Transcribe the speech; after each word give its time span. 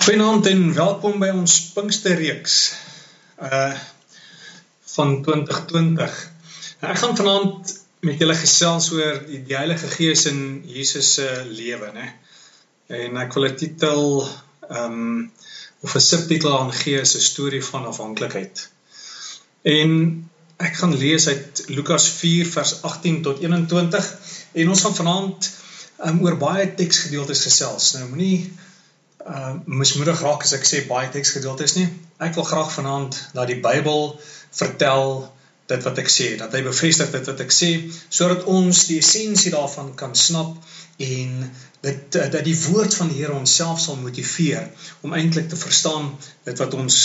Goeienaand 0.00 0.46
en 0.48 0.62
welkom 0.72 1.18
by 1.20 1.28
ons 1.36 1.54
Pinksterreeks 1.74 2.54
uh 3.44 3.74
van 4.94 5.10
2020. 5.26 6.14
Nou, 6.80 6.92
ek 6.94 7.00
gaan 7.02 7.18
vanaand 7.18 7.72
met 8.08 8.22
julle 8.22 8.36
gesels 8.38 8.86
oor 8.96 9.18
die, 9.26 9.42
die 9.44 9.56
Heilige 9.58 9.90
Gees 9.92 10.22
in 10.30 10.40
Jesus 10.64 11.10
se 11.18 11.26
lewe, 11.50 11.90
né? 11.92 12.06
En 12.88 13.20
ek 13.20 13.36
wil 13.36 13.50
'n 13.50 13.58
titel 13.60 14.24
um 14.80 15.04
of 15.84 15.94
'n 15.94 16.04
subtitel 16.06 16.56
aan 16.56 16.72
gee, 16.72 16.96
'n 17.04 17.28
storie 17.28 17.62
van 17.68 17.84
afhanklikheid. 17.92 18.64
En 19.62 19.92
ek 20.56 20.80
gaan 20.80 20.96
lees 20.96 21.28
uit 21.28 21.62
Lukas 21.68 22.08
4 22.22 22.48
vers 22.56 22.72
18 22.82 23.22
tot 23.22 23.44
21 23.44 24.10
en 24.52 24.68
ons 24.68 24.80
gaan 24.80 24.96
vanaand 25.02 25.52
um 26.08 26.24
oor 26.24 26.40
baie 26.40 26.74
teksgedeeltes 26.74 27.44
gesels. 27.50 27.92
Nou 27.92 28.08
moenie 28.08 28.48
uh 29.26 29.54
mismoedig 29.66 30.20
raak 30.24 30.44
as 30.46 30.54
ek 30.56 30.64
sê 30.68 30.84
baie 30.88 31.10
teksgedeeltes 31.12 31.76
nie. 31.76 31.88
Ek 32.18 32.34
wil 32.38 32.46
graag 32.48 32.72
vanaand 32.72 33.18
dat 33.36 33.50
die 33.50 33.60
Bybel 33.60 34.14
vertel 34.56 35.28
dit 35.70 35.84
wat 35.86 35.98
ek 36.02 36.08
sê, 36.10 36.28
dat 36.40 36.54
hy 36.56 36.62
bevestig 36.66 37.12
dit 37.14 37.28
wat 37.30 37.42
ek 37.44 37.52
sê 37.54 37.70
sodat 38.08 38.46
ons 38.50 38.86
die 38.88 38.98
essensie 38.98 39.52
daarvan 39.54 39.92
kan 39.98 40.16
snap 40.18 40.56
en 40.98 41.44
dit 41.84 42.16
uh, 42.18 42.26
dat 42.32 42.42
die 42.44 42.56
woord 42.66 42.96
van 42.96 43.12
die 43.12 43.20
Here 43.20 43.36
onsself 43.36 43.80
sal 43.80 44.00
motiveer 44.00 44.66
om 45.06 45.14
eintlik 45.16 45.48
te 45.48 45.60
verstaan 45.60 46.10
dit 46.48 46.58
wat 46.64 46.74
ons 46.74 46.98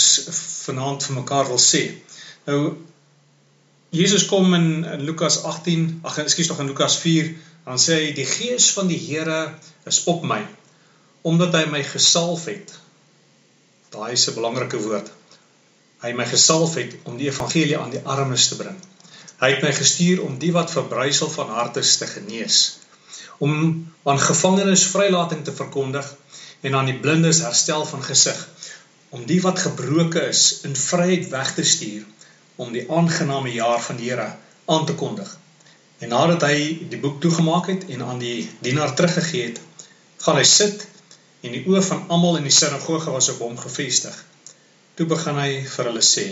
vanaand 0.66 1.06
vir 1.06 1.18
mekaar 1.20 1.48
wil 1.52 1.62
sê. 1.62 1.86
Nou 2.48 2.60
Jesus 3.96 4.26
kom 4.28 4.52
in, 4.52 4.82
Lukas 5.06 5.38
18, 5.46 6.00
ag 6.04 6.18
ekskuus 6.20 6.50
tog 6.50 6.58
in 6.60 6.68
Lukas 6.68 6.98
4, 7.00 7.30
dan 7.64 7.78
sê 7.80 8.00
hy 8.02 8.12
die 8.18 8.26
gees 8.28 8.72
van 8.76 8.90
die 8.90 8.98
Here 9.00 9.54
is 9.88 10.02
op 10.10 10.26
my 10.26 10.42
omdat 11.26 11.56
hy 11.58 11.64
my 11.70 11.82
gesalf 11.82 12.44
het. 12.46 12.74
Daai 13.90 14.12
is 14.14 14.28
'n 14.30 14.36
belangrike 14.38 14.78
woord. 14.78 15.08
Hy 16.04 16.12
my 16.14 16.26
gesalf 16.30 16.76
het 16.78 16.94
om 17.02 17.16
die 17.18 17.26
evangelie 17.30 17.78
aan 17.78 17.90
die 17.90 18.02
armes 18.04 18.48
te 18.48 18.58
bring. 18.60 18.76
Hy 19.40 19.50
het 19.54 19.62
my 19.62 19.72
gestuur 19.72 20.22
om 20.22 20.38
die 20.38 20.52
wat 20.52 20.70
verbrysel 20.70 21.30
van 21.30 21.50
harte 21.50 21.80
te 21.80 22.06
genees, 22.06 22.78
om 23.38 23.52
aan 24.04 24.20
gevangenes 24.20 24.86
vrylating 24.92 25.44
te 25.44 25.52
verkondig 25.52 26.14
en 26.60 26.74
aan 26.74 26.92
die 26.92 26.98
blindes 27.00 27.42
herstel 27.42 27.84
van 27.86 28.02
gesig, 28.02 28.48
om 29.10 29.26
die 29.26 29.40
wat 29.42 29.58
gebroke 29.58 30.22
is 30.28 30.60
in 30.62 30.76
vryheid 30.76 31.28
weg 31.28 31.54
te 31.54 31.64
stuur, 31.64 32.04
om 32.56 32.72
die 32.72 32.86
aangename 32.90 33.52
jaar 33.52 33.82
van 33.82 33.96
die 33.96 34.10
Here 34.10 34.36
aan 34.64 34.86
te 34.86 34.94
kondig. 34.94 35.38
En 35.98 36.08
nadat 36.08 36.42
hy 36.42 36.86
die 36.90 37.00
boek 37.00 37.20
toegemaak 37.20 37.66
het 37.66 37.88
en 37.88 38.02
aan 38.02 38.18
die 38.18 38.50
dienaar 38.60 38.94
teruggegee 38.94 39.46
het, 39.50 39.60
gaan 40.18 40.36
hy 40.36 40.44
sit 40.44 40.86
en 41.46 41.54
die 41.54 41.64
oë 41.70 41.82
van 41.86 42.06
almal 42.12 42.40
in 42.40 42.48
die 42.48 42.54
sinagoge 42.54 43.12
was 43.14 43.30
op 43.32 43.42
hom 43.44 43.56
gefestig. 43.60 44.14
Toe 44.98 45.06
begin 45.10 45.38
hy 45.38 45.50
vir 45.70 45.90
hulle 45.90 46.02
sê: 46.04 46.26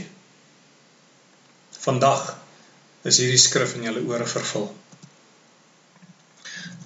Vandag 1.84 2.32
is 3.04 3.20
hierdie 3.20 3.40
skrif 3.40 3.76
in 3.76 3.86
julle 3.88 4.02
ore 4.08 4.26
vervul. 4.28 4.70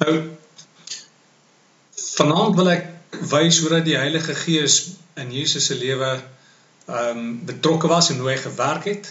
Nou 0.03 0.17
vanaand 2.19 2.57
wil 2.59 2.73
ek 2.73 2.89
wys 3.31 3.61
hoe 3.63 3.71
dat 3.77 3.87
die 3.87 3.99
Heilige 3.99 4.35
Gees 4.35 4.81
in 5.23 5.31
Jesus 5.35 5.71
se 5.71 5.79
lewe 5.79 6.11
ehm 6.89 7.19
um, 7.21 7.25
betrokke 7.47 7.89
was 7.91 8.11
en 8.11 8.19
hoe 8.23 8.31
hy 8.33 8.37
gewerk 8.43 8.87
het 8.89 9.11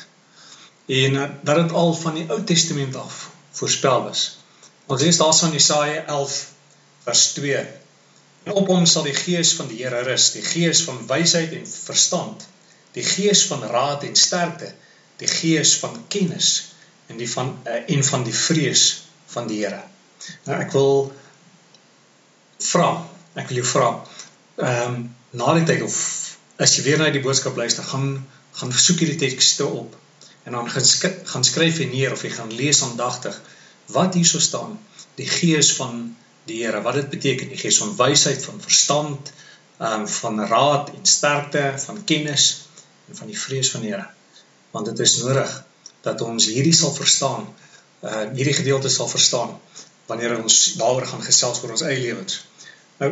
en 0.91 1.17
dat 1.45 1.59
dit 1.61 1.73
al 1.81 1.93
van 2.01 2.15
die 2.19 2.25
Ou 2.31 2.39
Testament 2.43 2.95
af 2.95 3.27
voorspel 3.59 4.03
was. 4.07 4.23
Ons 4.87 5.03
lees 5.03 5.19
daarson 5.19 5.55
Jesaja 5.55 6.03
11 6.05 6.39
vers 7.07 7.25
2 7.39 7.59
En 7.59 7.86
op 8.53 8.67
hom 8.71 8.85
sal 8.85 9.05
die 9.07 9.15
gees 9.17 9.53
van 9.57 9.69
die 9.71 9.81
Here 9.81 10.03
rus, 10.05 10.31
die 10.35 10.45
gees 10.45 10.83
van 10.85 10.99
wysheid 11.09 11.53
en 11.57 11.67
verstand, 11.67 12.45
die 12.93 13.05
gees 13.05 13.45
van 13.49 13.65
raad 13.71 14.05
en 14.07 14.15
sterkte, 14.15 14.71
die 15.17 15.29
gees 15.29 15.75
van 15.81 15.97
kennis 16.13 16.51
en 17.07 17.17
die 17.17 17.29
van 17.29 17.55
uh, 17.65 17.79
en 17.87 18.03
van 18.03 18.23
die 18.27 18.35
vrees 18.35 18.87
van 19.33 19.47
die 19.49 19.63
Here. 19.63 19.81
Nou 20.45 20.57
ek 20.61 20.73
wil 20.75 21.11
vra, 22.67 22.89
ek 23.37 23.51
wil 23.51 23.61
jou 23.61 23.69
vra, 23.73 23.91
ehm 24.61 24.97
um, 24.97 25.05
na 25.37 25.53
die 25.57 25.65
tyd 25.67 25.83
of 25.83 25.95
as 26.63 26.77
jy 26.77 26.85
weer 26.85 27.01
na 27.01 27.09
die 27.13 27.21
boodskap 27.21 27.57
luister, 27.59 27.85
gaan 27.85 28.25
gaan 28.57 28.71
soek 28.73 29.03
hierdie 29.03 29.19
tekste 29.21 29.67
op 29.69 29.93
en 30.47 30.55
dan 30.55 30.69
gaan 30.71 30.87
gaan 31.31 31.45
skryf 31.45 31.81
jy 31.81 31.89
neer 31.91 32.13
of 32.15 32.23
jy 32.25 32.31
gaan 32.33 32.53
lees 32.55 32.79
aandagtig 32.81 33.35
wat 33.93 34.15
hierso 34.17 34.39
staan, 34.39 34.77
die 35.19 35.27
gees 35.29 35.73
van 35.77 36.15
die 36.47 36.63
Here 36.63 36.81
wat 36.81 36.97
dit 36.99 37.09
beteken. 37.09 37.51
Die 37.51 37.59
gees 37.59 37.77
van 37.81 37.95
wysheid 37.97 38.43
van 38.45 38.61
verstand 38.63 39.31
um, 39.79 40.07
van 40.07 40.41
raad 40.45 40.91
en 40.95 41.05
sterkte 41.05 41.73
van 41.85 42.03
kennis 42.03 42.67
en 43.09 43.19
van 43.19 43.31
die 43.31 43.39
vrees 43.39 43.71
van 43.71 43.85
die 43.85 43.93
Here. 43.93 44.07
Want 44.71 44.91
dit 44.91 44.99
is 45.05 45.17
nodig 45.21 45.55
dat 46.05 46.21
ons 46.21 46.49
hierdie 46.51 46.75
sal 46.75 46.93
verstaan 46.95 47.47
uh, 48.01 48.27
hierdie 48.33 48.55
gedeelte 48.55 48.89
sal 48.93 49.09
verstaan 49.11 49.57
wanneer 50.07 50.37
ons 50.39 50.75
daaroor 50.79 51.07
gaan 51.07 51.23
gesels 51.23 51.63
oor 51.63 51.73
ons 51.75 51.83
eie 51.87 51.99
lewens. 51.99 52.43
Nou 53.01 53.11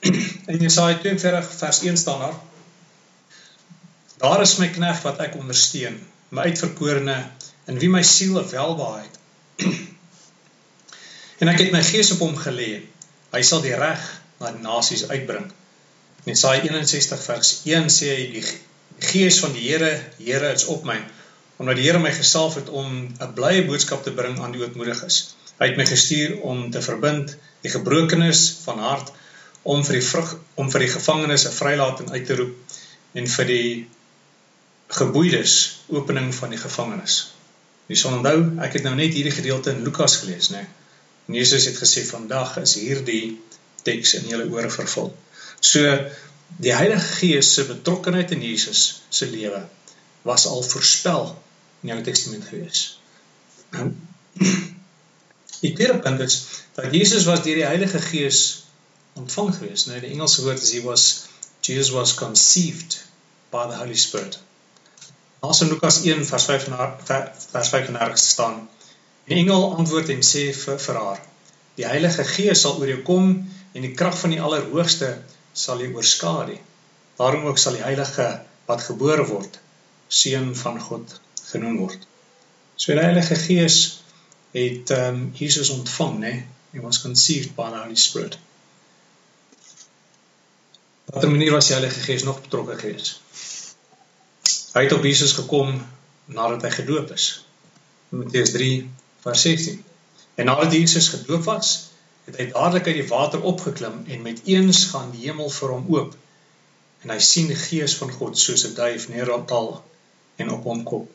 in 0.52 0.60
Jesaja 0.60 0.98
42 1.02 1.48
vers 1.58 1.80
1 1.82 1.96
staan 1.96 2.20
daar 2.20 2.36
daar 4.20 4.42
is 4.42 4.56
my 4.60 4.68
knegg 4.72 5.02
wat 5.04 5.18
ek 5.24 5.34
ondersteun 5.40 5.98
my 6.36 6.46
uitverkorene 6.50 7.16
in 7.70 7.80
wie 7.82 7.90
my 7.92 8.02
siel 8.06 8.38
welbehaag 8.50 9.10
En 11.36 11.50
ek 11.52 11.58
het 11.60 11.72
my 11.72 11.82
gees 11.84 12.10
op 12.14 12.22
hom 12.24 12.36
gelê. 12.40 12.70
Hy 13.34 13.40
sal 13.44 13.60
die 13.60 13.74
reg 13.76 14.04
na 14.40 14.52
die 14.54 14.62
nasies 14.64 15.02
uitbring. 15.10 15.50
In 16.24 16.32
Jesaja 16.32 16.62
61 16.64 17.24
vers 17.26 17.50
1 17.68 17.90
sê 17.92 18.08
hy 18.14 18.22
die 18.32 18.44
gees 19.04 19.40
van 19.44 19.52
die 19.52 19.66
Here, 19.66 19.90
Here 20.16 20.52
is 20.56 20.64
op 20.72 20.86
my, 20.88 20.96
omdat 21.60 21.76
die 21.76 21.84
Here 21.84 22.00
my 22.00 22.12
gesalf 22.16 22.56
het 22.56 22.70
om 22.72 22.88
'n 23.08 23.34
blye 23.36 23.66
boodskap 23.66 24.04
te 24.04 24.14
bring 24.16 24.40
aan 24.40 24.56
die 24.56 24.62
ootmoediges. 24.64 25.18
Hy 25.60 25.68
het 25.68 25.76
my 25.76 25.86
gestuur 25.90 26.40
om 26.40 26.70
te 26.70 26.82
verbind 26.82 27.36
die 27.62 27.74
gebrokenes 27.74 28.46
van 28.64 28.80
hart, 28.86 29.12
om 29.62 29.84
vir 29.84 30.00
die 30.00 30.06
vrug, 30.08 30.32
om 30.54 30.72
vir 30.72 30.86
die 30.86 30.92
gevangenes 30.94 31.46
'n 31.46 31.52
vrylating 31.58 32.10
uit 32.16 32.26
te 32.26 32.36
roep 32.40 32.80
en 33.12 33.26
vir 33.36 33.46
die 33.52 33.88
geboeides 34.88 35.84
opening 35.88 36.34
van 36.34 36.50
die 36.50 36.62
gevangenes. 36.64 37.20
Jy 37.86 37.96
sal 37.96 38.18
onthou, 38.18 38.58
ek 38.64 38.72
het 38.72 38.82
nou 38.82 38.94
net 38.94 39.12
hierdie 39.12 39.36
gedeelte 39.36 39.70
in 39.70 39.84
Lukas 39.84 40.16
gelees, 40.16 40.48
né? 40.50 40.64
Nee? 40.64 40.85
En 41.26 41.34
Jesus 41.34 41.64
het 41.64 41.78
gesê 41.78 42.04
vandag 42.06 42.56
is 42.62 42.76
hierdie 42.78 43.40
teks 43.86 44.14
in 44.20 44.28
julle 44.30 44.46
ore 44.50 44.70
vervul. 44.70 45.10
So 45.60 45.82
die 46.62 46.74
Heilige 46.74 47.08
Gees 47.18 47.54
se 47.54 47.66
betrokkeheid 47.66 48.30
in 48.36 48.42
Jesus 48.42 49.02
se 49.08 49.26
lewe 49.30 49.64
was 50.26 50.46
al 50.46 50.62
voorspel 50.62 51.34
in 51.82 51.90
die 51.90 51.96
Ou 51.96 52.02
Testament 52.06 52.46
gewees. 52.50 52.86
Die 55.62 55.72
tweede 55.72 55.98
punt 56.04 56.20
is 56.20 56.34
dat 56.76 56.92
Jesus 56.92 57.24
was 57.24 57.42
deur 57.42 57.56
die 57.56 57.64
Heilige 57.64 57.98
Gees 57.98 58.40
ontvang 59.16 59.54
gewees. 59.56 59.86
Nou 59.88 60.00
die 60.02 60.10
Engelse 60.12 60.42
woord 60.44 60.62
is 60.62 60.72
he 60.76 60.82
was 60.84 61.06
Jesus 61.64 61.90
was 61.94 62.14
conceived 62.14 62.98
by 63.50 63.64
the 63.70 63.78
Holy 63.78 63.96
Spirit. 63.96 64.38
Ons 65.40 65.62
in 65.64 65.72
Lukas 65.72 66.02
1 66.02 66.26
vers 66.28 66.44
5 66.44 66.68
vers 67.50 67.68
35 67.72 68.18
staan 68.18 68.68
Die 69.26 69.38
engel 69.40 69.72
antwoord 69.74 70.12
en 70.14 70.22
sê 70.22 70.48
vir, 70.54 70.78
vir 70.78 70.98
haar: 71.02 71.22
Die 71.76 71.86
Heilige 71.86 72.24
Gees 72.24 72.62
sal 72.62 72.78
oor 72.80 72.90
jou 72.90 73.02
kom 73.06 73.30
en 73.74 73.84
die 73.84 73.94
krag 73.98 74.14
van 74.20 74.34
die 74.34 74.40
Allerhoogste 74.40 75.16
sal 75.52 75.82
jou 75.82 75.92
oorskadu. 75.98 76.58
Daarom 77.18 77.48
ook 77.50 77.58
sal 77.58 77.78
die 77.78 77.84
Heilige 77.84 78.28
wat 78.68 78.84
gebore 78.86 79.24
word, 79.26 79.58
seun 80.08 80.52
van 80.58 80.78
God 80.80 81.20
genoem 81.50 81.78
word. 81.82 82.06
So 82.76 82.94
die 82.94 83.02
Heilige 83.02 83.38
Gees 83.40 83.78
het 84.56 84.90
ehm 84.94 85.14
um, 85.14 85.30
Jesus 85.34 85.70
ontvang, 85.74 86.18
né? 86.22 86.34
He 86.72 86.80
was 86.80 87.00
conceived 87.02 87.54
by 87.56 87.70
the 87.70 87.82
Holy 87.82 87.96
Spirit. 87.96 88.38
Op 91.06 91.22
'n 91.24 91.30
manier 91.30 91.52
was 91.52 91.66
die 91.66 91.74
Heilige 91.74 92.00
Gees 92.00 92.22
nog 92.22 92.40
betrokke 92.40 92.78
geweest. 92.78 93.20
Hy 94.72 94.82
het 94.82 94.92
op 94.92 95.04
Jesus 95.04 95.32
gekom 95.32 95.86
nadat 96.24 96.62
hy 96.62 96.70
gedoop 96.70 97.10
is. 97.10 97.44
Matteus 98.08 98.52
vers 99.26 99.42
16. 99.42 99.84
En 100.34 100.44
nadat 100.44 100.72
Jesus 100.72 101.08
gedoop 101.08 101.44
was, 101.44 101.90
het 102.26 102.38
hy 102.38 102.46
dadelik 102.52 102.86
uit 102.86 102.98
die 103.00 103.08
water 103.10 103.42
opgeklim 103.42 104.04
en 104.06 104.22
met 104.22 104.40
eens 104.44 104.84
gaan 104.92 105.10
die 105.14 105.26
hemel 105.26 105.50
vir 105.50 105.72
hom 105.74 105.86
oop. 105.94 106.14
En 107.02 107.12
hy 107.14 107.18
sien 107.22 107.50
die 107.50 107.58
gees 107.58 107.96
van 107.98 108.12
God 108.12 108.38
soos 108.38 108.66
'n 108.66 108.74
duif 108.74 109.08
neerdal 109.10 109.70
en 110.36 110.50
op 110.50 110.64
hom 110.70 110.82
kom. 110.82 111.08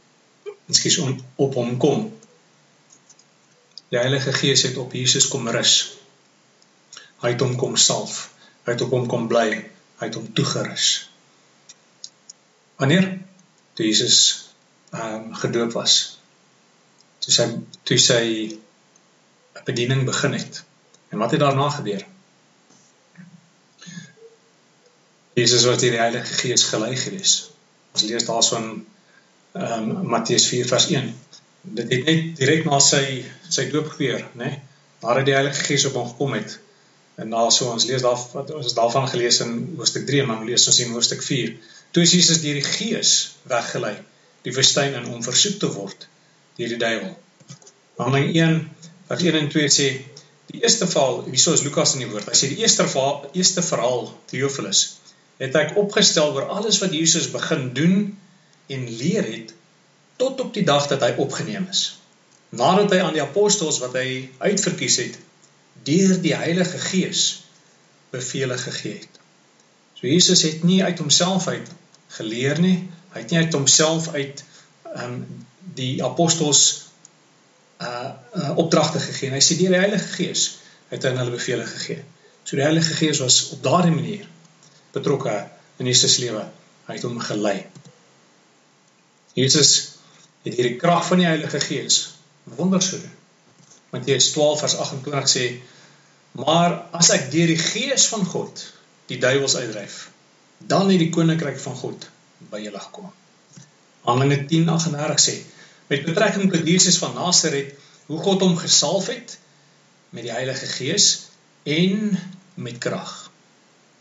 Ekskuus 0.72 0.98
om 1.04 1.18
op 1.36 1.56
hom 1.60 1.78
kom. 1.78 2.12
Die 3.92 4.00
Heilige 4.00 4.34
Gees 4.34 4.64
het 4.64 4.78
op 4.78 4.94
Jesus 4.96 5.28
kom 5.28 5.50
rus. 5.52 5.98
Hy 7.22 7.34
het 7.34 7.42
hom 7.44 7.56
kom 7.56 7.76
salf. 7.76 8.32
Hy 8.64 8.72
het 8.72 8.82
op 8.82 8.96
hom 8.96 9.08
kom 9.08 9.28
bly. 9.28 9.50
Hy 10.00 10.06
het 10.08 10.16
hom 10.16 10.34
toegerus. 10.34 11.10
Wanneer 12.76 13.20
toe 13.74 13.86
Jesus 13.86 14.48
ehm 14.92 15.16
um, 15.16 15.36
gedoop 15.36 15.72
was, 15.72 16.21
toe 17.22 17.34
sy 17.34 17.48
toe 17.88 17.98
sy 18.02 18.24
bediening 19.68 20.06
begin 20.08 20.34
het. 20.34 20.64
En 21.12 21.22
wat 21.22 21.32
het 21.32 21.40
daarna 21.44 21.70
gebeur? 21.70 22.06
Jesus 25.34 25.64
was 25.64 25.80
deur 25.80 25.92
die 25.92 26.02
Heilige 26.02 26.34
Gees 26.34 26.64
gelei 26.64 26.96
gewees. 26.96 27.36
Ons 27.94 28.08
lees 28.08 28.26
daarson 28.28 28.72
ehm 29.52 29.90
um, 29.92 30.08
Matteus 30.14 30.48
4 30.48 30.68
vers 30.68 30.88
1. 30.90 31.14
Dit 31.78 31.94
het 31.94 32.06
net 32.08 32.36
direk 32.40 32.66
na 32.66 32.80
sy 32.80 33.04
sy 33.50 33.68
doop 33.72 33.92
gebeur, 33.94 34.26
né? 34.34 34.46
Nee? 34.46 34.60
Nadat 35.02 35.28
die 35.28 35.36
Heilige 35.36 35.66
Gees 35.68 35.86
op 35.90 35.98
hom 36.00 36.08
gekom 36.10 36.38
het. 36.38 36.60
En 37.22 37.34
daar 37.34 37.52
so 37.52 37.72
ons 37.72 37.86
lees 37.90 38.02
daar 38.06 38.20
wat 38.34 38.54
ons 38.56 38.72
het 38.72 38.78
daarvan 38.80 39.08
gelees 39.12 39.42
in 39.46 39.76
hoofstuk 39.78 40.08
3 40.08 40.24
en 40.24 40.34
dan 40.34 40.48
lees 40.48 40.68
ons 40.68 40.80
in 40.80 40.96
hoofstuk 40.96 41.22
4. 41.26 41.54
Toe 41.92 42.04
is 42.04 42.16
Jesus 42.16 42.42
deur 42.42 42.58
die 42.58 42.70
Gees 42.70 43.14
weggelei 43.52 43.98
die 44.42 44.54
woestyn 44.56 44.96
in 44.98 45.12
om 45.12 45.24
versoek 45.24 45.60
te 45.62 45.70
word 45.76 46.08
deur 46.62 46.76
die 46.76 46.82
duiwel. 46.82 47.14
Handeling 48.00 48.32
1 48.36 48.58
vers 49.12 49.28
1 49.28 49.40
en 49.42 49.52
2 49.52 49.76
sê 49.76 49.90
die 50.52 50.62
eerste 50.62 50.88
verhaal, 50.88 51.24
hierso 51.28 51.54
is 51.56 51.64
Lukas 51.66 51.96
in 51.96 52.04
die 52.06 52.10
woord. 52.12 52.30
Hy 52.32 52.38
sê 52.38 52.52
die 52.52 52.62
eerste 52.64 52.88
verhaal, 52.88 53.30
eerste 53.34 53.64
verhaal 53.66 54.10
Theophilus 54.32 54.86
het 55.42 55.56
ek 55.58 55.74
opgestel 55.82 56.36
oor 56.36 56.52
alles 56.54 56.78
wat 56.84 56.94
Jesus 56.94 57.32
begin 57.34 57.72
doen 57.74 57.96
en 58.72 58.84
leer 59.00 59.26
het 59.26 59.54
tot 60.22 60.40
op 60.44 60.54
die 60.54 60.66
dag 60.68 60.86
dat 60.92 61.02
hy 61.02 61.16
opgeneem 61.24 61.66
is. 61.72 61.98
Nadat 62.54 62.94
hy 62.94 63.00
aan 63.02 63.16
die 63.16 63.24
apostels 63.24 63.80
wat 63.82 63.96
hy 63.98 64.30
uitverkies 64.44 65.00
het 65.02 65.18
deur 65.88 66.20
die 66.22 66.36
Heilige 66.38 66.78
Gees 66.78 67.24
bevele 68.14 68.58
gegee 68.60 69.00
het. 69.00 69.22
So 69.98 70.06
Jesus 70.06 70.44
het 70.46 70.66
nie 70.68 70.84
uit 70.84 71.00
homself 71.02 71.48
uit 71.48 71.70
geleer 72.20 72.60
nie, 72.62 72.78
hy 73.16 73.24
het 73.24 73.34
nie 73.34 73.42
uit 73.42 73.56
homself 73.56 74.12
uit 74.14 74.44
um, 74.94 75.24
die 75.76 76.04
apostels 76.04 76.64
uh, 77.82 78.12
uh 78.36 78.58
opdragte 78.58 79.00
gegee 79.00 79.30
nie. 79.30 79.40
Hy 79.40 79.46
sê 79.46 79.58
deur 79.60 79.76
die 79.76 79.84
Heilige 79.84 80.10
Gees 80.18 80.48
het 80.92 81.06
hy 81.08 81.14
hulle 81.16 81.36
bevele 81.36 81.66
gegee. 81.68 82.04
So 82.44 82.58
die 82.60 82.66
Heilige 82.66 82.98
Gees 83.00 83.22
was 83.24 83.40
op 83.56 83.64
daardie 83.64 83.94
manier 83.96 84.28
betrokke 84.92 85.36
in 85.80 85.88
Jesus 85.88 86.18
lewe. 86.24 86.44
Hy 86.88 86.98
het 86.98 87.06
hom 87.08 87.20
gelei. 87.24 87.62
Jesus 89.38 89.72
het 90.44 90.58
hierdie 90.58 90.78
krag 90.82 91.06
van 91.08 91.22
die 91.22 91.30
Heilige 91.30 91.62
Gees 91.64 92.02
wonders 92.58 92.92
gedoen. 92.92 93.18
Matteus 93.92 94.32
12 94.32 94.60
vers 94.60 94.76
28 94.76 95.32
sê: 95.32 95.46
"Maar 96.32 96.78
as 96.92 97.12
ek 97.16 97.32
deur 97.32 97.48
die 97.48 97.60
Gees 97.60 98.08
van 98.12 98.26
God 98.26 98.64
die 99.12 99.20
duiwels 99.20 99.56
uitdryf, 99.56 100.10
dan 100.58 100.90
het 100.90 101.00
die 101.00 101.10
koninkryk 101.10 101.60
van 101.60 101.76
God 101.76 102.08
by 102.52 102.62
julle 102.64 102.80
gekom." 102.80 103.12
Handelinge 104.08 104.48
10:38 104.50 105.26
sê: 105.28 105.36
"Met 105.92 106.06
betrekking 106.08 106.52
tot 106.52 106.68
Jesus 106.68 106.98
van 106.98 107.14
Nasaret, 107.14 107.74
hoe 108.06 108.20
God 108.20 108.42
hom 108.42 108.56
gesalf 108.58 109.08
het 109.12 109.38
met 110.10 110.24
die 110.24 110.32
Heilige 110.32 110.66
Gees 110.66 111.28
en 111.64 112.16
met 112.54 112.78
krag." 112.80 113.32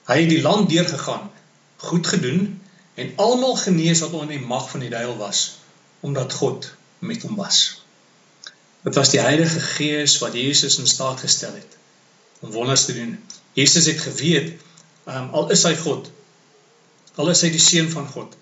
Hy 0.07 0.21
het 0.21 0.31
die 0.31 0.43
land 0.43 0.71
deurgegaan, 0.71 1.31
goed 1.77 2.07
gedoen 2.07 2.61
en 2.95 3.13
almal 3.17 3.57
genees 3.57 4.01
wat 4.01 4.15
onder 4.15 4.37
die 4.37 4.47
mag 4.47 4.71
van 4.71 4.81
die 4.81 4.91
duiwel 4.91 5.17
was, 5.17 5.59
omdat 6.01 6.33
God 6.33 6.71
met 6.99 7.23
hom 7.23 7.37
was. 7.37 7.83
Dit 8.83 8.95
was 8.95 9.11
die 9.11 9.21
Heilige 9.21 9.61
Gees 9.61 10.19
wat 10.19 10.33
Jesus 10.33 10.79
in 10.79 10.87
staat 10.87 11.21
gestel 11.21 11.55
het 11.55 11.77
om 12.41 12.51
wonders 12.51 12.85
te 12.85 12.95
doen. 12.95 13.19
Jesus 13.53 13.87
het 13.87 14.01
geweet, 14.01 14.55
um, 15.05 15.29
al 15.31 15.51
is 15.51 15.63
hy 15.67 15.75
God, 15.77 16.11
al 17.15 17.29
is 17.35 17.43
hy 17.45 17.51
die 17.53 17.63
seun 17.63 17.91
van 17.91 18.07
God 18.09 18.37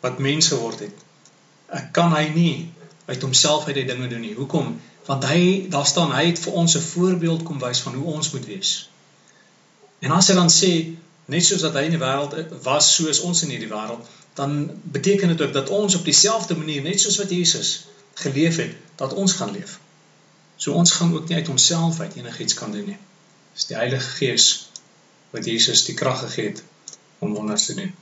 wat 0.00 0.18
mens 0.22 0.48
geword 0.50 0.82
het, 0.88 1.04
ek 1.74 1.92
kan 1.92 2.14
hy 2.14 2.28
nie 2.34 2.54
uit 3.08 3.22
homself 3.22 3.66
uit 3.66 3.74
die 3.74 3.86
dinge 3.88 4.08
doen 4.08 4.20
nie. 4.20 4.34
Hoekom? 4.36 4.80
Want 5.08 5.24
hy, 5.24 5.66
daar 5.72 5.86
staan, 5.88 6.12
hy 6.12 6.26
het 6.26 6.40
vir 6.44 6.52
ons 6.52 6.76
'n 6.76 6.84
voorbeeld 6.92 7.42
kom 7.42 7.58
wys 7.58 7.80
van 7.80 7.94
hoe 7.94 8.12
ons 8.14 8.30
moet 8.30 8.46
wees. 8.46 8.72
En 9.98 10.10
as 10.10 10.28
hy 10.28 10.34
dan 10.34 10.50
sê 10.52 10.72
net 11.24 11.44
soos 11.44 11.64
dat 11.64 11.74
hy 11.74 11.86
in 11.88 11.96
die 11.96 12.02
wêreld 12.02 12.34
was 12.62 12.94
soos 12.94 13.20
ons 13.20 13.42
in 13.42 13.54
hierdie 13.54 13.70
wêreld, 13.72 14.04
dan 14.34 14.70
beteken 14.82 15.28
dit 15.28 15.40
ook 15.42 15.52
dat 15.52 15.68
ons 15.68 15.94
op 15.94 16.04
dieselfde 16.04 16.56
manier 16.56 16.82
net 16.82 17.00
soos 17.00 17.16
wat 17.16 17.30
Jesus 17.30 17.86
geleef 18.14 18.56
het, 18.56 18.76
dat 18.96 19.12
ons 19.12 19.32
gaan 19.32 19.52
leef. 19.52 19.78
So 20.56 20.72
ons 20.72 20.92
gaan 20.92 21.14
ook 21.14 21.28
nie 21.28 21.36
uit 21.36 21.48
onsself 21.48 22.00
uit 22.00 22.14
enigiets 22.16 22.54
kan 22.54 22.72
doen 22.72 22.84
nie. 22.84 22.98
Dis 23.54 23.66
die 23.66 23.76
Heilige 23.76 24.10
Gees 24.20 24.68
wat 25.30 25.44
Jesus 25.44 25.84
die 25.84 25.94
krag 25.94 26.20
gegee 26.20 26.52
het 26.52 26.62
om 27.18 27.34
wonders 27.34 27.66
te 27.66 27.74
doen. 27.74 27.94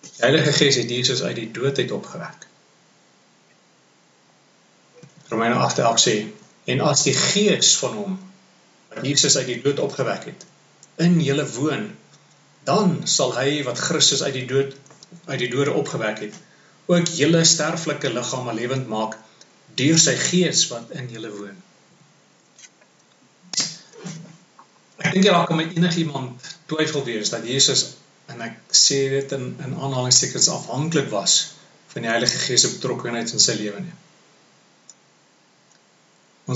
Die 0.00 0.12
Heilige 0.24 0.52
Gees 0.52 0.76
het 0.76 0.90
Jesus 0.90 1.22
uit 1.22 1.36
die 1.36 1.50
dood 1.50 1.78
uit 1.78 1.92
opgewek. 1.92 2.46
Romeine 5.30 5.54
8:8 5.54 6.02
sê 6.06 6.16
en 6.72 6.80
as 6.80 7.04
die 7.06 7.14
Gees 7.14 7.76
van 7.82 7.94
hom 8.00 8.18
wat 8.90 9.06
Jesus 9.06 9.36
uit 9.36 9.46
die 9.46 9.60
dood 9.62 9.82
opgewek 9.82 10.28
het 10.30 10.46
in 11.02 11.18
julle 11.20 11.44
woon, 11.56 11.90
dan 12.64 13.00
sal 13.06 13.34
hy 13.36 13.62
wat 13.66 13.78
Christus 13.78 14.22
uit 14.22 14.34
die 14.38 14.46
dood 14.48 14.74
uit 15.26 15.38
die 15.38 15.50
dode 15.50 15.74
opgewek 15.78 16.18
het, 16.24 16.34
ook 16.86 17.10
julle 17.18 17.44
sterflike 17.44 18.10
liggame 18.10 18.54
lewend 18.54 18.88
maak 18.90 19.16
deur 19.78 19.98
sy 20.00 20.14
gees 20.18 20.64
wat 20.70 20.90
in 20.98 21.08
julle 21.12 21.30
woon. 21.34 21.56
Ek 25.02 25.12
dink 25.12 25.26
daar 25.26 25.46
kan 25.46 25.60
enigiemand 25.62 26.48
twyfel 26.70 27.04
wees 27.06 27.30
dat 27.34 27.46
Jesus 27.46 27.84
en 28.32 28.42
ek 28.46 28.56
sê 28.74 29.02
dit 29.12 29.36
in 29.36 29.52
in 29.66 29.76
aanhalingstekens 29.76 30.48
afhanklik 30.54 31.10
was 31.12 31.36
van 31.92 32.06
die 32.06 32.10
Heilige 32.10 32.38
Gees 32.46 32.64
se 32.64 32.72
betrokkeheid 32.78 33.34
in 33.36 33.42
sy 33.42 33.54
lewe 33.60 33.82
nie. 33.84 33.94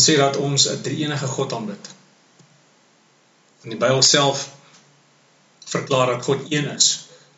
Ons 0.01 0.09
sê 0.09 0.15
dat 0.17 0.37
ons 0.41 0.63
'n 0.73 0.81
drie-enige 0.81 1.27
God 1.27 1.53
aanbid. 1.53 1.89
In 3.65 3.73
die 3.73 3.79
Bybel 3.81 4.03
self 4.03 4.45
verklaar 5.73 6.07
dat 6.07 6.23
God 6.25 6.47
een 6.49 6.69
is. 6.75 6.87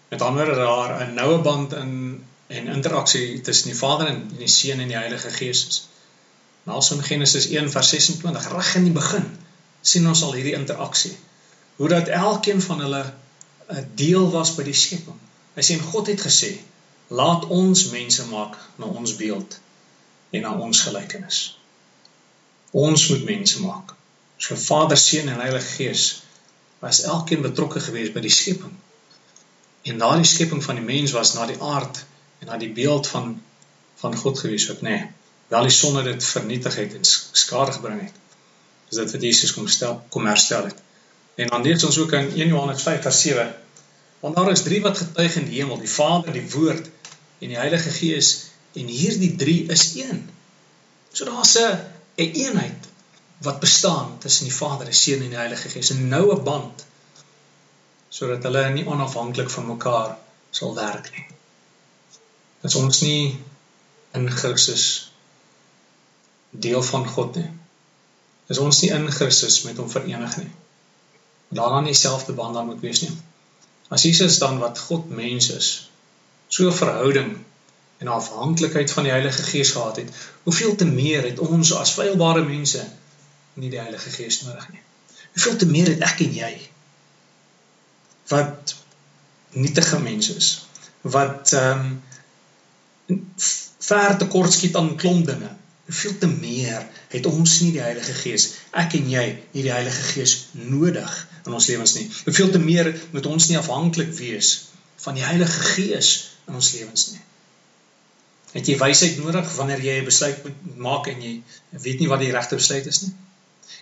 Met 0.08 0.22
ander 0.22 0.46
woorde 0.46 0.60
daar 0.60 0.92
'n 1.06 1.14
noue 1.14 1.38
band 1.38 1.72
in 1.72 2.24
en 2.46 2.66
interaksie 2.66 3.40
tussen 3.40 3.70
die 3.70 3.78
Vader 3.78 4.06
en 4.06 4.30
die 4.38 4.48
Seun 4.48 4.80
en 4.80 4.86
die 4.86 4.96
Heilige 4.96 5.30
Gees 5.30 5.66
is. 5.68 5.88
Nou 6.62 6.76
as 6.78 6.90
in 6.90 7.02
Genesis 7.02 7.46
1 7.46 7.70
vers 7.70 7.88
26 7.88 8.48
reg 8.52 8.74
in 8.74 8.84
die 8.84 8.92
begin 8.92 9.26
sien 9.80 10.06
ons 10.08 10.22
al 10.22 10.32
hierdie 10.32 10.54
interaksie. 10.54 11.16
Hoe 11.76 11.88
dat 11.88 12.08
elkeen 12.08 12.62
van 12.62 12.80
hulle 12.80 13.12
'n 13.70 13.90
deel 13.94 14.30
was 14.30 14.54
by 14.54 14.62
die 14.62 14.78
skepping. 14.84 15.18
Hy 15.54 15.62
sê 15.62 15.80
God 15.80 16.06
het 16.06 16.20
gesê: 16.20 16.52
"Laat 17.08 17.46
ons 17.46 17.90
mense 17.90 18.26
maak 18.26 18.54
na 18.76 18.86
ons 18.86 19.16
beeld 19.16 19.58
en 20.30 20.40
na 20.40 20.54
ons 20.54 20.80
gelykenis." 20.80 21.61
Ons 22.72 23.08
moet 23.08 23.24
mense 23.24 23.60
maak. 23.60 23.94
So 24.40 24.56
Vader, 24.56 24.96
Seun 24.96 25.28
en 25.28 25.40
Heilige 25.40 25.74
Gees 25.76 26.22
was 26.80 27.02
elkeen 27.02 27.44
betrokke 27.44 27.80
geweest 27.80 28.14
by 28.16 28.20
die 28.24 28.32
skepping. 28.32 28.72
En 29.82 29.98
daardie 30.00 30.26
skepping 30.26 30.62
van 30.64 30.80
die 30.80 30.86
mens 30.86 31.12
was 31.12 31.34
na 31.36 31.46
die 31.46 31.58
aard 31.60 32.00
en 32.40 32.48
na 32.50 32.58
die 32.58 32.72
beeld 32.72 33.06
van 33.06 33.36
van 34.02 34.16
God 34.18 34.38
gewees 34.38 34.64
ook, 34.70 34.80
nê. 34.82 34.96
Nee, 34.96 35.10
wel 35.52 35.68
die 35.68 35.74
sonde 35.74 36.02
dit 36.02 36.24
vernietig 36.24 36.74
het 36.80 36.94
en 36.96 37.04
skade 37.06 37.72
gebring 37.76 38.00
het. 38.02 38.16
Dis 38.88 38.98
dit 38.98 39.12
wat 39.14 39.26
Jesus 39.28 39.52
kom 39.54 39.68
stel 39.70 40.00
kom 40.10 40.26
herstel 40.26 40.64
het. 40.70 40.80
En 41.38 41.52
dan 41.52 41.62
lees 41.62 41.84
ons 41.84 41.98
ook 42.02 42.16
in 42.18 42.32
1 42.32 42.48
Johannes 42.48 42.82
5:7 42.82 43.46
want 44.24 44.36
daar 44.36 44.50
is 44.50 44.62
drie 44.62 44.80
wat 44.82 44.98
getuig 44.98 45.36
in 45.36 45.46
die 45.50 45.60
hemel, 45.60 45.78
die 45.78 45.90
Vader, 45.90 46.32
die 46.32 46.50
Woord 46.50 46.90
en 47.38 47.48
die 47.52 47.58
Heilige 47.58 47.90
Gees 47.90 48.34
en 48.72 48.86
hierdie 48.86 49.34
drie 49.36 49.68
is 49.70 49.94
een. 49.94 50.28
So 51.12 51.24
daar's 51.24 51.54
'n 51.58 51.78
'n 52.16 52.32
eenheid 52.44 52.88
wat 53.42 53.60
bestaan 53.60 54.18
tussen 54.18 54.44
die 54.44 54.54
Vader, 54.54 54.86
die 54.86 54.94
Seun 54.94 55.22
en 55.22 55.30
die 55.30 55.36
Heilige 55.36 55.68
Gees, 55.68 55.90
'n 55.90 56.08
noue 56.08 56.36
band 56.40 56.84
sodat 58.12 58.42
hulle 58.44 58.70
nie 58.70 58.84
onafhanklik 58.86 59.50
van 59.50 59.66
mekaar 59.66 60.18
sal 60.50 60.74
werk 60.74 61.08
nie. 61.14 61.26
Dat 62.60 62.74
ons 62.74 63.00
nie 63.00 63.40
in 64.12 64.30
Christus 64.30 65.12
deel 66.50 66.82
van 66.82 67.08
God 67.08 67.36
nie. 67.40 67.48
Is 68.52 68.58
ons 68.58 68.82
nie 68.82 68.90
in 68.92 69.08
Christus 69.10 69.62
met 69.62 69.80
hom 69.80 69.88
verenig 69.90 70.36
nie. 70.36 70.50
Daarna 71.48 71.80
nie 71.80 71.94
dieselfde 71.94 72.36
band 72.36 72.54
dan 72.54 72.68
moet 72.68 72.84
wees 72.84 73.00
nie. 73.00 73.14
As 73.88 74.04
Jesus 74.04 74.38
dan 74.38 74.60
wat 74.60 74.78
God 74.78 75.08
mens 75.08 75.48
is, 75.50 75.70
so 76.48 76.68
'n 76.68 76.76
verhouding 76.76 77.32
en 78.02 78.10
afhanklikheid 78.10 78.90
van 78.90 79.06
die 79.06 79.14
Heilige 79.14 79.42
Gees 79.46 79.70
gehad 79.76 80.00
het, 80.02 80.10
hoeveel 80.42 80.74
te 80.74 80.88
meer 80.88 81.22
het 81.28 81.38
ons 81.38 81.72
as 81.78 81.94
feilbare 81.94 82.42
mense 82.44 82.82
nie 83.54 83.70
die 83.70 83.80
Heilige 83.80 84.10
Gees 84.10 84.42
nodig 84.42 84.68
nie. 84.72 84.82
Hoeveel 85.34 85.56
te 85.56 85.68
meer 85.70 85.92
het 85.94 86.02
ek 86.10 86.24
en 86.26 86.34
jy 86.34 86.52
wat 88.32 88.74
nietige 89.52 89.98
mense 90.00 90.36
is, 90.40 90.52
wat 91.02 91.52
ehm 91.58 91.86
um, 91.86 93.22
ver 93.82 94.16
te 94.16 94.26
kort 94.30 94.52
skiet 94.54 94.76
aan 94.78 94.94
klomp 94.96 95.26
dinge. 95.26 95.50
Hoeveel 95.84 96.18
te 96.18 96.28
meer 96.30 96.84
het 97.12 97.26
ons 97.26 97.56
nie 97.60 97.72
die 97.74 97.82
Heilige 97.82 98.14
Gees, 98.14 98.44
ek 98.70 98.94
en 98.96 99.10
jy, 99.10 99.24
nie 99.52 99.64
die 99.66 99.74
Heilige 99.74 100.04
Gees 100.12 100.36
nodig 100.52 101.16
in 101.42 101.56
ons 101.58 101.66
lewens 101.68 101.96
nie. 101.98 102.06
Hoeveel 102.24 102.52
te 102.54 102.62
meer 102.62 102.92
moet 103.10 103.26
ons 103.26 103.48
nie 103.50 103.58
afhanklik 103.58 104.14
wees 104.16 104.52
van 105.02 105.18
die 105.18 105.26
Heilige 105.26 105.66
Gees 105.74 106.12
in 106.48 106.56
ons 106.60 106.70
lewens 106.76 107.10
nie. 107.12 107.20
Het 108.52 108.68
jy 108.68 108.76
wysheid 108.80 109.18
nodig 109.22 109.48
wanneer 109.56 109.80
jy 109.80 109.98
'n 110.00 110.08
besluit 110.08 110.42
moet 110.44 110.78
maak 110.86 111.06
en 111.08 111.22
jy 111.24 111.32
weet 111.84 112.00
nie 112.00 112.08
wat 112.08 112.20
die 112.20 112.32
regte 112.32 112.58
besluit 112.60 112.86
is 112.86 113.02
nie? 113.02 113.12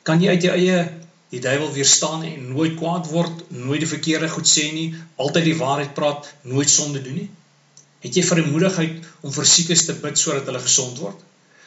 Kan 0.03 0.23
jy 0.23 0.29
uit 0.37 0.47
jou 0.47 0.53
eie 0.55 0.77
die 1.31 1.41
duiwel 1.41 1.73
weerstaan 1.73 2.23
en 2.27 2.53
nooit 2.53 2.77
kwaad 2.79 3.11
word, 3.11 3.51
nooit 3.51 3.81
die 3.81 3.91
verkeerde 3.91 4.29
goed 4.29 4.47
sê 4.47 4.71
nie, 4.73 4.95
altyd 5.17 5.45
die 5.45 5.59
waarheid 5.59 5.95
praat, 5.95 6.31
nooit 6.43 6.71
sonde 6.71 7.03
doen 7.03 7.19
nie? 7.23 7.31
Het 8.01 8.15
jy 8.17 8.23
vrymoedigheid 8.23 9.11
om 9.21 9.33
vir 9.33 9.47
siekes 9.47 9.85
te 9.87 9.95
bid 9.95 10.19
sodat 10.19 10.47
hulle 10.47 10.63
gesond 10.63 10.99
word? 10.99 11.19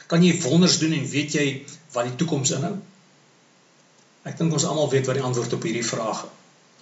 Kan 0.08 0.24
jy 0.24 0.40
wonders 0.42 0.80
doen 0.80 0.94
en 0.94 1.10
weet 1.10 1.36
jy 1.36 1.46
wat 1.94 2.08
die 2.08 2.16
toekoms 2.16 2.56
inhou? 2.56 2.78
Ek 4.24 4.38
dink 4.40 4.54
ons 4.54 4.64
almal 4.64 4.90
weet 4.90 5.06
wat 5.06 5.20
die 5.20 5.28
antwoord 5.28 5.54
op 5.54 5.64
hierdie 5.64 5.86
vraag 5.86 6.26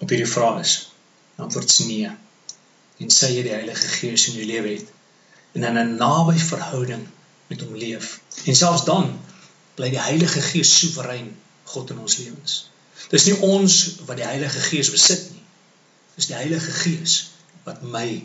op 0.02 0.10
hierdie 0.10 0.30
vraag 0.30 0.62
is. 0.62 0.90
Die 1.36 1.44
antwoord 1.46 1.70
is 1.70 1.80
nee. 1.86 2.10
En 3.02 3.14
sê 3.14 3.30
jy 3.34 3.44
die 3.46 3.54
Heilige 3.54 3.88
Gees 3.98 4.28
in 4.30 4.40
jou 4.40 4.46
lewe 4.46 4.78
het 4.78 4.90
en 5.52 5.64
in 5.64 5.78
'n 5.78 5.96
naby 5.96 6.38
verhouding 6.38 7.08
met 7.48 7.62
hom 7.62 7.76
leef. 7.76 8.20
En 8.46 8.56
selfs 8.56 8.84
dan 8.84 9.20
bly 9.76 9.90
die 9.90 10.02
Heilige 10.02 10.42
Gees 10.42 10.78
soewerein 10.80 11.36
God 11.64 11.90
in 11.90 12.00
ons 12.00 12.18
lewens. 12.18 12.70
Dis 13.10 13.26
nie 13.26 13.38
ons 13.40 13.78
wat 14.06 14.18
die 14.18 14.28
Heilige 14.28 14.60
Gees 14.60 14.92
besit 14.92 15.30
nie. 15.32 15.44
Dis 16.16 16.30
die 16.32 16.38
Heilige 16.38 16.72
Gees 16.72 17.32
wat 17.64 17.82
my 17.82 18.24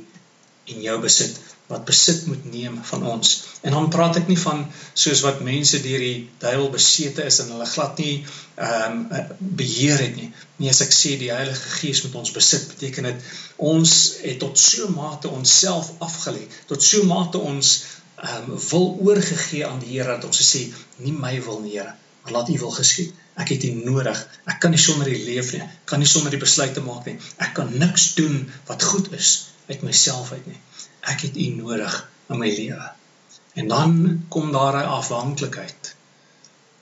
en 0.65 0.83
jou 0.83 1.01
besit, 1.01 1.39
wat 1.67 1.85
besit 1.85 2.27
moet 2.31 2.45
neem 2.53 2.79
van 2.83 3.07
ons. 3.07 3.33
En 3.67 3.75
dan 3.75 3.89
praat 3.91 4.21
ek 4.21 4.29
nie 4.31 4.39
van 4.39 4.63
soos 4.95 5.23
wat 5.27 5.43
mense 5.47 5.81
deur 5.83 6.03
die 6.05 6.29
duiwel 6.43 6.69
besete 6.71 7.25
is 7.27 7.41
en 7.43 7.51
hulle 7.55 7.67
glad 7.73 7.99
nie 8.03 8.15
ehm 8.55 9.01
um, 9.11 9.35
beheer 9.59 9.99
het 10.05 10.15
nie. 10.17 10.31
Nee, 10.57 10.71
as 10.71 10.81
ek 10.85 10.95
sê 10.95 11.17
die 11.21 11.33
Heilige 11.35 11.75
Gees 11.81 12.05
moet 12.05 12.15
ons 12.23 12.33
besit, 12.37 12.69
beteken 12.71 13.11
dit 13.11 13.27
ons 13.73 13.93
het 14.23 14.39
tot 14.41 14.59
so 14.63 14.89
mate 14.95 15.29
onsself 15.29 15.91
afgelê, 16.07 16.47
tot 16.71 16.83
so 16.83 17.03
mate 17.11 17.43
ons 17.43 17.75
ehm 18.23 18.53
um, 18.55 18.63
wil 18.71 18.87
oorgegee 19.11 19.67
aan 19.67 19.83
die 19.83 19.97
Here 19.97 20.15
dat 20.15 20.29
ons 20.31 20.43
sê 20.53 20.67
nie 21.03 21.13
my 21.13 21.35
wil 21.49 21.61
nie, 21.65 21.75
Here, 21.81 21.97
maar 22.23 22.39
laat 22.39 22.55
U 22.55 22.59
wil 22.63 22.77
geskied. 22.79 23.11
Ek 23.37 23.51
het 23.53 23.67
U 23.69 23.73
nodig. 23.85 24.23
Ek 24.49 24.63
kan 24.63 24.73
nie 24.73 24.81
sonder 24.81 25.11
U 25.11 25.19
leef 25.27 25.53
nie. 25.53 25.61
Ek 25.67 25.85
kan 25.91 26.01
nie 26.01 26.09
sonder 26.09 26.33
die 26.33 26.41
besluite 26.41 26.81
maak 26.87 27.05
nie. 27.11 27.19
Ek 27.43 27.53
kan 27.59 27.75
niks 27.83 28.15
doen 28.17 28.47
wat 28.71 28.87
goed 28.87 29.13
is 29.19 29.35
uit 29.69 29.83
myself 29.83 30.33
uit 30.33 30.47
nie. 30.47 30.57
Ek 31.13 31.27
het 31.27 31.37
U 31.37 31.47
nodig 31.61 31.97
in 32.31 32.41
my 32.43 32.51
lewe. 32.51 32.91
En 33.55 33.69
dan 33.69 34.27
kom 34.29 34.53
daar 34.53 34.77
'n 34.83 34.95
afhanklikheid 34.99 35.95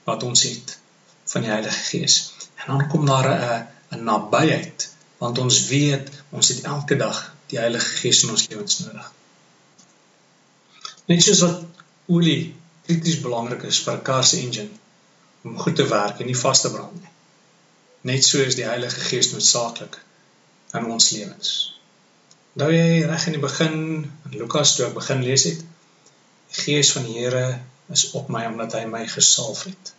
wat 0.05 0.23
ons 0.23 0.43
het 0.43 0.79
van 1.25 1.41
die 1.41 1.51
Heilige 1.51 1.83
Gees. 1.91 2.33
En 2.55 2.67
dan 2.67 2.89
kom 2.89 3.07
daar 3.07 3.29
'n 3.29 3.67
'n 3.95 4.05
nabyheid 4.05 4.91
want 5.19 5.39
ons 5.39 5.67
weet 5.67 6.11
ons 6.31 6.49
het 6.49 6.61
elke 6.61 6.97
dag 6.97 7.19
die 7.47 7.59
Heilige 7.59 7.97
Gees 8.01 8.23
in 8.23 8.31
ons 8.31 8.47
lewens 8.49 8.79
nodig. 8.79 9.13
Net 11.07 11.23
soos 11.23 11.41
wat 11.45 11.83
olie 12.07 12.55
krities 12.87 13.21
belangrik 13.25 13.63
is 13.71 13.83
vir 13.85 13.95
'n 13.97 14.03
kar 14.09 14.25
se 14.25 14.41
engine 14.41 14.71
om 15.45 15.59
goed 15.59 15.77
te 15.77 15.87
werk 15.89 16.21
en 16.21 16.27
nie 16.27 16.43
vas 16.43 16.61
te 16.61 16.71
brand 16.71 17.01
nie. 17.01 17.13
Net 18.11 18.25
so 18.25 18.39
is 18.39 18.59
die 18.61 18.69
Heilige 18.69 19.01
Gees 19.01 19.31
noodsaaklik 19.33 20.01
in 20.73 20.91
ons 20.97 21.11
lewens. 21.11 21.51
Nou 22.61 22.69
jy 22.71 23.03
reg 23.03 23.27
in 23.27 23.35
die 23.35 23.43
begin 23.43 23.79
in 24.05 24.35
Lukas 24.39 24.77
toe 24.77 24.87
ek 24.87 24.95
begin 24.95 25.25
lees 25.27 25.47
het, 25.49 25.63
die 26.53 26.61
Gees 26.63 26.93
van 26.95 27.07
die 27.09 27.17
Here 27.19 27.59
is 27.91 28.05
op 28.15 28.31
my 28.31 28.45
omdat 28.47 28.77
hy 28.79 28.85
my 28.91 29.03
gesalf 29.11 29.65
het. 29.67 29.91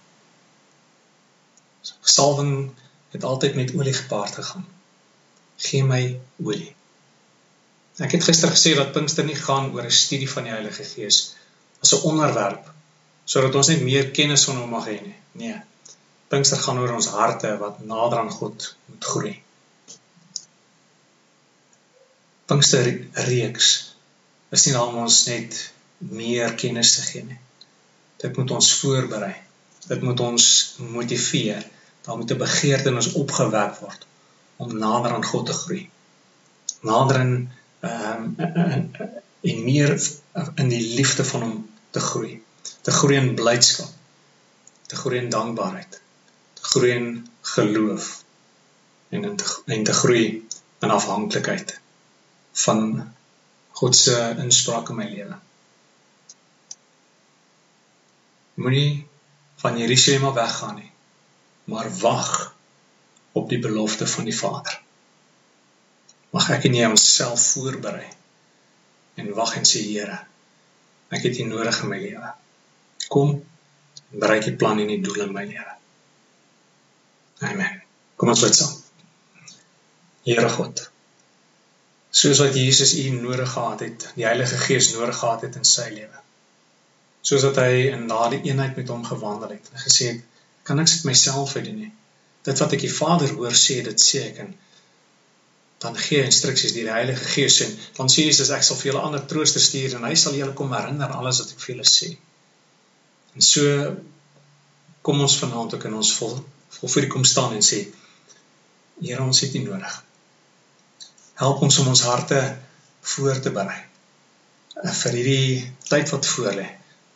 So 1.84 2.00
salwing 2.16 2.72
het 3.12 3.28
altyd 3.28 3.60
met 3.60 3.76
olie 3.76 3.94
gepaard 3.94 4.40
gegaan. 4.40 4.64
Gee 5.68 5.84
my 5.84 6.02
olie. 6.44 6.72
Ek 8.00 8.16
het 8.16 8.24
gister 8.28 8.52
gesê 8.52 8.74
dat 8.76 8.92
Pinkster 8.96 9.28
nie 9.28 9.38
gaan 9.40 9.72
oor 9.76 9.84
'n 9.88 10.00
studie 10.04 10.32
van 10.32 10.48
die 10.48 10.56
Heilige 10.56 10.84
Gees 10.84 11.36
as 11.84 11.94
'n 11.94 12.08
onderwerp 12.12 12.72
sodat 13.26 13.56
ons 13.56 13.68
net 13.68 13.82
meer 13.82 14.12
kennis 14.12 14.44
van 14.48 14.58
hom 14.58 14.70
mag 14.70 14.88
hê 14.88 15.02
nie. 15.02 15.16
Nee. 15.32 15.60
Pinkster 16.28 16.58
gaan 16.58 16.80
oor 16.80 16.94
ons 16.94 17.08
harte 17.08 17.58
wat 17.58 17.84
nader 17.84 18.20
aan 18.20 18.32
God 18.32 18.76
moet 18.86 19.06
groei. 19.06 19.36
Pinkster 22.46 22.88
reeks 23.30 23.70
is 24.56 24.66
nie 24.66 24.76
om 24.80 25.00
ons 25.04 25.20
net 25.30 25.58
meer 25.98 26.54
kennis 26.60 26.96
te 26.96 27.06
gee 27.08 27.24
nie. 27.26 27.40
Dit 28.22 28.38
moet 28.38 28.52
ons 28.58 28.72
voorberei. 28.80 29.34
Dit 29.88 30.02
moet 30.06 30.20
ons 30.20 30.46
motiveer. 30.78 31.66
Daar 32.06 32.18
moet 32.18 32.32
'n 32.32 32.44
begeerte 32.46 32.90
in 32.90 33.02
ons 33.02 33.14
opgewek 33.14 33.80
word 33.82 34.08
om 34.58 34.78
nader 34.78 35.12
aan 35.14 35.26
God 35.26 35.46
te 35.46 35.54
groei. 35.54 35.90
Nader 36.82 37.20
in 37.26 37.36
ehm 37.80 38.36
um, 38.40 38.96
en 39.46 39.64
meer 39.64 39.92
in 40.56 40.70
die 40.70 40.86
liefde 40.96 41.24
van 41.26 41.42
hom 41.42 41.70
te 41.92 42.00
groei 42.00 42.42
te 42.86 42.92
groei 42.92 43.16
in 43.18 43.34
blydskap, 43.36 43.90
te 44.88 44.96
groei 44.96 45.18
in 45.18 45.32
dankbaarheid, 45.34 46.02
te 46.54 46.68
groei 46.72 46.92
in 46.92 47.08
geloof 47.42 48.10
en 49.10 49.24
in 49.24 49.36
te, 49.36 49.48
en 49.66 49.84
te 49.84 49.94
groei 49.94 50.26
in 50.86 50.94
afhanklikheid 50.94 51.80
van 52.64 52.82
God 53.76 53.96
se 53.96 54.16
inspraak 54.40 54.90
in 54.90 55.00
my 55.00 55.08
lewe. 55.12 55.38
Moenie 58.56 59.08
van 59.64 59.78
Jerusalem 59.78 60.30
af 60.30 60.38
weggaan 60.38 60.76
nie, 60.80 60.92
maar 61.72 61.90
wag 62.00 62.56
op 63.36 63.50
die 63.50 63.60
belofte 63.60 64.08
van 64.08 64.30
die 64.30 64.38
Vader. 64.38 64.80
Mag 66.32 66.50
ek 66.56 66.70
en 66.70 66.78
jy 66.80 66.88
onsself 66.88 67.44
voorberei 67.56 68.08
en 69.20 69.36
wag 69.36 69.56
en 69.60 69.68
sê 69.68 69.84
Here, 69.84 70.18
ek 71.12 71.28
het 71.28 71.40
U 71.40 71.50
nodig 71.52 71.84
in 71.84 71.92
my 71.92 72.00
lewe 72.00 72.32
kom 73.12 73.36
bereik 74.10 74.48
die 74.48 74.56
plan 74.60 74.80
en 74.80 74.90
die 74.92 75.02
doel 75.04 75.28
in 75.28 75.34
my 75.36 75.46
lewe. 75.46 75.76
Amen. 77.46 77.82
Kom 78.16 78.32
ons 78.32 78.44
bid 78.44 78.56
saam. 78.56 78.76
Here 80.26 80.50
God. 80.50 80.86
Soos 82.26 82.40
wat 82.42 82.56
Jesus 82.58 82.96
U 82.98 83.10
nodig 83.14 83.52
gehad 83.52 83.84
het, 83.86 84.08
die 84.18 84.26
Heilige 84.26 84.58
Gees 84.58 84.88
nodig 84.96 85.18
gehad 85.20 85.44
het 85.46 85.58
in 85.60 85.68
sy 85.70 85.92
lewe. 85.94 86.22
Soos 87.22 87.44
dat 87.46 87.60
hy 87.62 87.92
in 87.92 88.08
daardie 88.10 88.42
eenheid 88.50 88.78
met 88.80 88.90
hom 88.90 89.04
gewandel 89.06 89.54
het 89.54 89.70
en 89.74 89.82
gesê 89.84 90.08
het, 90.14 90.24
kan 90.66 90.82
ek 90.82 90.90
dit 90.90 91.04
myself 91.06 91.54
uit 91.56 91.68
doen 91.68 91.84
nie. 91.84 91.92
Dit 92.46 92.62
wat 92.62 92.74
ek 92.74 92.86
die 92.86 92.94
Vader 92.94 93.34
hoor 93.38 93.54
sê, 93.58 93.78
dit 93.86 94.02
sê 94.02 94.24
ek 94.32 94.42
en 94.42 94.56
dan 95.86 95.98
gee 96.08 96.24
instruksies 96.26 96.74
deur 96.74 96.90
die 96.90 96.96
Heilige 96.96 97.30
Gees 97.36 97.60
en 97.66 97.78
dan 98.00 98.10
sê 98.10 98.26
Jesus 98.26 98.50
ek 98.58 98.66
sal 98.66 98.80
vir 98.80 98.92
julle 98.92 99.04
ander 99.06 99.26
troosters 99.30 99.70
stuur 99.70 100.00
en 100.00 100.08
hy 100.10 100.16
sal 100.18 100.38
julle 100.40 100.58
kom 100.58 100.74
herinner 100.74 101.14
alles 101.14 101.44
wat 101.44 101.54
ek 101.54 101.62
vir 101.62 101.74
julle 101.76 101.88
sê. 101.92 102.10
En 103.38 103.46
so 103.52 103.94
kom 105.06 105.22
ons 105.22 105.38
vanaand 105.44 105.78
ook 105.78 105.86
in 105.92 106.02
ons 106.02 106.14
vol 106.18 106.40
vir 106.82 107.06
die 107.06 107.14
kom 107.14 107.28
staan 107.28 107.54
en 107.60 107.70
sê 107.70 107.86
Here 108.96 109.20
ons 109.22 109.42
het 109.44 109.56
U 109.60 109.60
nodig. 109.60 109.96
Help 111.36 111.62
ons 111.68 111.78
om 111.82 111.88
ons 111.92 112.02
harte 112.08 112.40
voor 113.14 113.40
te 113.44 113.52
berei 113.52 113.80
eh, 113.80 114.92
vir 115.02 115.18
hierdie 115.20 115.74
tyd 115.90 116.12
wat 116.14 116.28
voor 116.32 116.54
lê. 116.56 116.68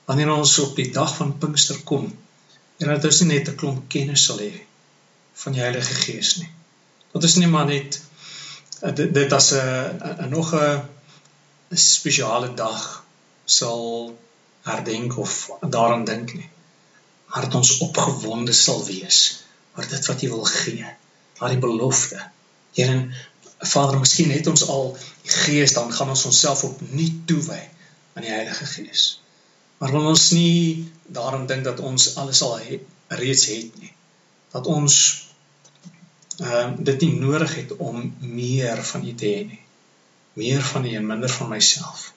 Wanneer 0.09 0.33
ons 0.33 0.57
op 0.63 0.75
die 0.75 0.89
dag 0.91 1.13
van 1.15 1.37
Pinkster 1.39 1.79
kom, 1.87 2.09
en 2.79 2.91
dat 2.91 3.05
ons 3.07 3.21
nie 3.21 3.35
net 3.37 3.51
'n 3.51 3.59
klomp 3.61 3.87
kennis 3.95 4.25
sal 4.27 4.41
hê 4.43 4.51
van 5.43 5.55
die 5.55 5.63
Heilige 5.63 5.95
Gees 6.03 6.37
nie. 6.41 6.49
Dat 7.13 7.23
ons 7.23 7.35
nie 7.39 7.47
maar 7.47 7.67
net 7.69 8.01
eh, 8.81 8.93
dit, 8.95 9.13
dit 9.13 9.35
as 9.39 9.51
'n 9.53 10.29
nog 10.35 10.53
'n 10.55 11.77
spesiale 11.77 12.53
dag 12.53 13.05
sal 13.45 14.17
herdenk 14.67 15.17
of 15.17 15.49
daaraan 15.61 16.05
dink 16.05 16.33
nie. 16.33 16.49
Maar 17.29 17.47
dat 17.47 17.55
ons 17.55 17.77
opgewonde 17.85 18.53
sal 18.53 18.85
wees 18.85 19.43
oor 19.77 19.87
dit 19.87 20.05
wat 20.11 20.21
U 20.21 20.29
wil 20.29 20.43
gee. 20.43 20.85
Daardie 21.39 21.59
belofte. 21.59 22.19
Here, 22.73 22.97
Vader, 23.59 23.99
miskien 23.99 24.31
het 24.31 24.47
ons 24.47 24.67
al 24.67 24.93
die 24.95 25.31
Gees, 25.31 25.73
dan 25.75 25.91
gaan 25.93 26.09
ons 26.09 26.25
onsself 26.25 26.63
opnuut 26.63 27.25
toewy 27.27 27.59
aan 28.13 28.23
die 28.23 28.31
Heilige 28.31 28.65
Gees. 28.65 29.21
Maar 29.79 29.91
wil 29.91 30.07
ons 30.11 30.29
nie 30.31 30.91
daaraan 31.07 31.47
dink 31.47 31.63
dat 31.63 31.79
ons 31.79 32.15
alles 32.15 32.41
al 32.41 32.57
he, 32.59 32.79
reeds 33.19 33.45
het 33.51 33.79
nie. 33.79 33.93
Dat 34.51 34.67
ons 34.67 34.95
ehm 36.39 36.71
uh, 36.79 36.85
dit 36.87 37.01
nie 37.03 37.19
nodig 37.19 37.55
het 37.55 37.71
om 37.83 38.13
meer 38.19 38.79
van 38.91 39.03
U 39.07 39.13
te 39.15 39.27
hê 39.27 39.41
nie. 39.47 39.61
Meer 40.39 40.61
van 40.63 40.85
U 40.85 40.93
en 40.95 41.07
minder 41.07 41.29
van 41.29 41.49
myself. 41.51 42.13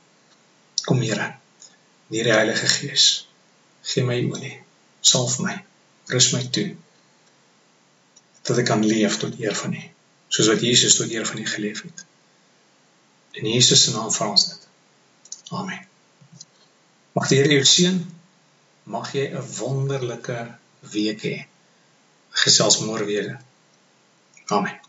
Kom 0.86 1.02
Here 1.02 1.32
deur 2.12 2.28
die 2.28 2.34
Heilige 2.34 2.68
Gees. 2.68 3.06
Gee 3.82 4.04
my 4.04 4.20
olie. 4.30 4.54
Salf 5.00 5.38
my. 5.42 5.56
Rus 6.12 6.30
my 6.36 6.42
toe. 6.54 6.68
Dat 8.46 8.58
ek 8.62 8.68
kan 8.70 8.86
leef 8.86 9.16
tot 9.22 9.38
eer 9.40 9.56
van 9.58 9.74
U, 9.74 9.82
soos 10.32 10.48
wat 10.48 10.64
Jesus 10.64 10.96
tot 10.96 11.12
eer 11.12 11.26
van 11.28 11.38
U 11.38 11.46
geleef 11.46 11.82
het. 11.82 12.04
In 13.40 13.48
Jesus 13.52 13.84
se 13.84 13.92
naam 13.92 14.12
vra 14.12 14.30
ons 14.32 14.48
dit. 14.48 14.68
Amen. 15.52 15.86
Mag 17.12 17.28
die 17.28 17.40
Here 17.40 17.58
jou 17.58 17.64
seën. 17.68 17.98
Mag 18.88 19.12
jy 19.12 19.26
'n 19.28 19.44
wonderlike 19.58 20.38
week 20.94 21.24
hê. 21.28 21.36
Gesels 22.44 22.80
môre 22.80 23.04
weer. 23.04 23.36
Amen. 24.48 24.80